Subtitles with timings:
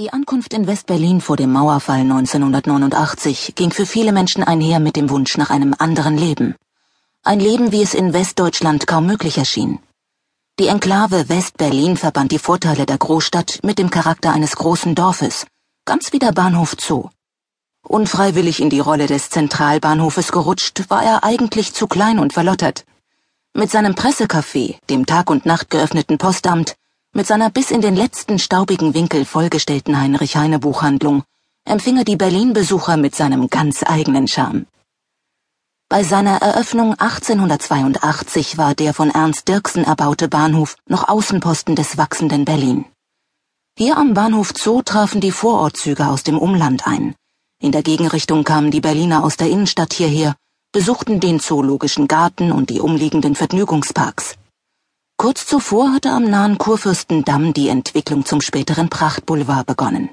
[0.00, 5.08] Die Ankunft in West-Berlin vor dem Mauerfall 1989 ging für viele Menschen einher mit dem
[5.08, 6.56] Wunsch nach einem anderen Leben.
[7.22, 9.78] Ein Leben, wie es in Westdeutschland kaum möglich erschien.
[10.58, 15.46] Die Enklave West-Berlin verband die Vorteile der Großstadt mit dem Charakter eines großen Dorfes,
[15.84, 17.10] ganz wie der Bahnhof Zoo.
[17.86, 22.84] Unfreiwillig in die Rolle des Zentralbahnhofes gerutscht, war er eigentlich zu klein und verlottert.
[23.52, 26.74] Mit seinem Pressecafé, dem Tag und Nacht geöffneten Postamt,
[27.14, 31.22] mit seiner bis in den letzten staubigen Winkel vollgestellten Heinrich-Heine-Buchhandlung
[31.64, 34.66] empfing er die Berlin-Besucher mit seinem ganz eigenen Charme.
[35.88, 42.44] Bei seiner Eröffnung 1882 war der von Ernst Dirksen erbaute Bahnhof noch Außenposten des wachsenden
[42.44, 42.84] Berlin.
[43.78, 47.14] Hier am Bahnhof Zoo trafen die Vorortzüge aus dem Umland ein.
[47.62, 50.34] In der Gegenrichtung kamen die Berliner aus der Innenstadt hierher,
[50.72, 54.34] besuchten den Zoologischen Garten und die umliegenden Vergnügungsparks.
[55.16, 60.10] Kurz zuvor hatte am nahen Kurfürstendamm die Entwicklung zum späteren Prachtboulevard begonnen.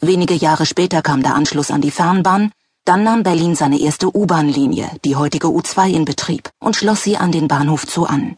[0.00, 2.52] Wenige Jahre später kam der Anschluss an die Fernbahn,
[2.84, 7.32] dann nahm Berlin seine erste U-Bahn-Linie, die heutige U2, in Betrieb und schloss sie an
[7.32, 8.36] den Bahnhof Zoo an.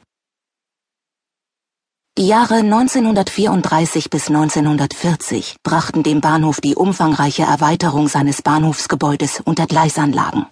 [2.17, 10.47] Die Jahre 1934 bis 1940 brachten dem Bahnhof die umfangreiche Erweiterung seines Bahnhofsgebäudes unter Gleisanlagen.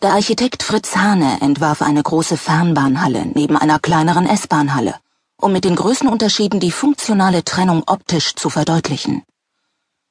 [0.00, 4.94] Der Architekt Fritz Hahne entwarf eine große Fernbahnhalle neben einer kleineren S-Bahnhalle,
[5.36, 9.24] um mit den Größenunterschieden die funktionale Trennung optisch zu verdeutlichen.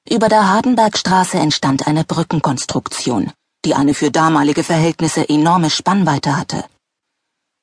[0.09, 3.31] Über der Hardenbergstraße entstand eine Brückenkonstruktion,
[3.63, 6.65] die eine für damalige Verhältnisse enorme Spannweite hatte.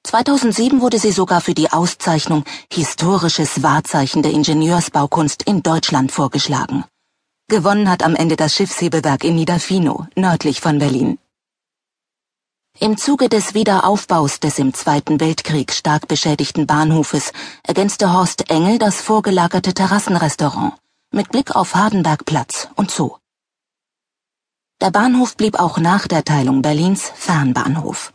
[0.04, 6.84] 2007 wurde sie sogar für die Auszeichnung Historisches Wahrzeichen der Ingenieursbaukunst in Deutschland vorgeschlagen.
[7.48, 11.18] Gewonnen hat am Ende das Schiffshebewerk in Niederfino, nördlich von Berlin.
[12.80, 19.00] Im Zuge des Wiederaufbaus des im Zweiten Weltkrieg stark beschädigten Bahnhofes ergänzte Horst Engel das
[19.00, 20.74] vorgelagerte Terrassenrestaurant
[21.12, 23.16] mit Blick auf Hardenbergplatz und Zoo.
[24.80, 28.12] Der Bahnhof blieb auch nach der Teilung Berlins Fernbahnhof.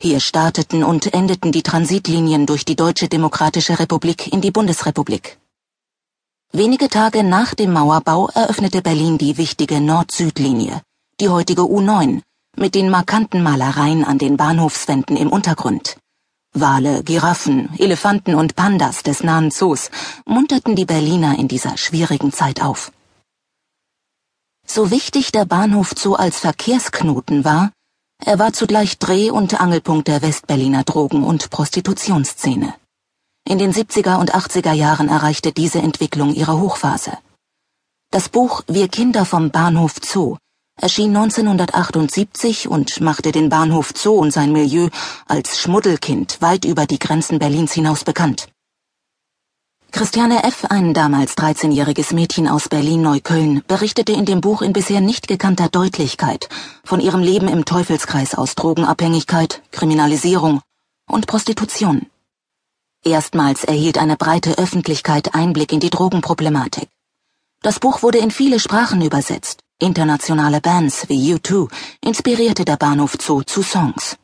[0.00, 5.38] Hier starteten und endeten die Transitlinien durch die Deutsche Demokratische Republik in die Bundesrepublik.
[6.52, 10.80] Wenige Tage nach dem Mauerbau eröffnete Berlin die wichtige Nord-Süd-Linie,
[11.20, 12.22] die heutige U9,
[12.56, 15.96] mit den markanten Malereien an den Bahnhofswänden im Untergrund.
[16.52, 19.90] Wale, Giraffen, Elefanten und Pandas des nahen Zoos
[20.26, 22.90] munterten die Berliner in dieser schwierigen Zeit auf.
[24.66, 27.72] So wichtig der Bahnhof Zoo als Verkehrsknoten war,
[28.24, 32.74] er war zugleich Dreh- und Angelpunkt der Westberliner Drogen- und Prostitutionsszene.
[33.48, 37.16] In den 70er und 80er Jahren erreichte diese Entwicklung ihre Hochphase.
[38.10, 40.36] Das Buch Wir Kinder vom Bahnhof Zoo
[40.80, 44.88] erschien 1978 und machte den Bahnhof Zoo und sein Milieu
[45.26, 48.48] als Schmuddelkind weit über die Grenzen Berlins hinaus bekannt.
[49.92, 55.26] Christiane F., ein damals 13-jähriges Mädchen aus Berlin-Neukölln, berichtete in dem Buch in bisher nicht
[55.26, 56.48] gekannter Deutlichkeit
[56.84, 60.60] von ihrem Leben im Teufelskreis aus Drogenabhängigkeit, Kriminalisierung
[61.08, 62.06] und Prostitution.
[63.04, 66.88] Erstmals erhielt eine breite Öffentlichkeit Einblick in die Drogenproblematik.
[67.62, 69.60] Das Buch wurde in viele Sprachen übersetzt.
[69.80, 71.68] Internationale Bands wie U2
[72.04, 74.16] inspirierte der Bahnhof Zoo zu Songs.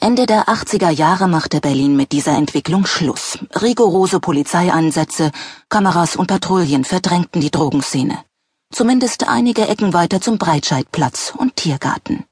[0.00, 3.38] Ende der 80er Jahre machte Berlin mit dieser Entwicklung Schluss.
[3.60, 5.30] Rigorose Polizeieinsätze,
[5.68, 8.24] Kameras und Patrouillen verdrängten die Drogenszene.
[8.72, 12.24] Zumindest einige Ecken weiter zum Breitscheidplatz und Tiergarten.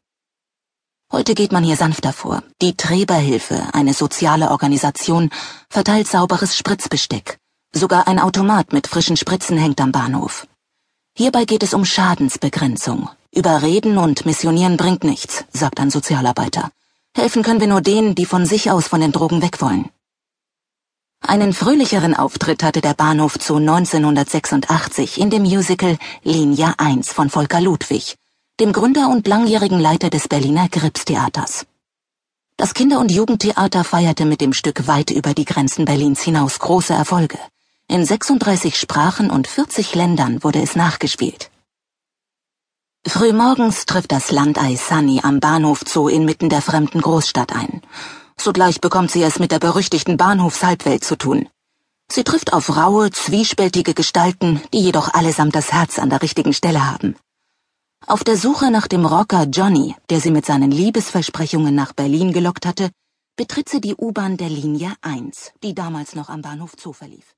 [1.12, 2.43] Heute geht man hier sanfter vor.
[2.61, 5.31] Die Träberhilfe, eine soziale Organisation,
[5.71, 7.38] verteilt sauberes Spritzbesteck.
[7.72, 10.47] Sogar ein Automat mit frischen Spritzen hängt am Bahnhof.
[11.21, 13.09] Hierbei geht es um Schadensbegrenzung.
[13.34, 16.71] Überreden und missionieren bringt nichts, sagt ein Sozialarbeiter.
[17.12, 19.91] Helfen können wir nur denen, die von sich aus von den Drogen weg wollen.
[21.21, 27.61] Einen fröhlicheren Auftritt hatte der Bahnhof zu 1986 in dem Musical Linie 1 von Volker
[27.61, 28.15] Ludwig,
[28.61, 31.67] dem Gründer und langjährigen Leiter des Berliner Gripstheaters.
[32.56, 36.95] Das Kinder- und Jugendtheater feierte mit dem Stück weit über die Grenzen Berlins hinaus große
[36.95, 37.41] Erfolge.
[37.91, 41.50] In 36 Sprachen und 40 Ländern wurde es nachgespielt.
[43.06, 47.81] Frühmorgens trifft das Landei Sunny am Bahnhof Zoo inmitten der fremden Großstadt ein.
[48.38, 51.49] Sogleich bekommt sie es mit der berüchtigten Bahnhofshalbwelt zu tun.
[52.12, 56.90] Sie trifft auf raue, zwiespältige Gestalten, die jedoch allesamt das Herz an der richtigen Stelle
[56.90, 57.17] haben.
[58.06, 62.67] Auf der Suche nach dem Rocker Johnny, der sie mit seinen Liebesversprechungen nach Berlin gelockt
[62.67, 62.90] hatte,
[63.35, 67.38] betritt sie die U-Bahn der Linie 1, die damals noch am Bahnhof Zoo verlief.